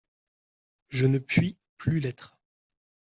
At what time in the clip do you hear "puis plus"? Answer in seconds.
1.19-1.99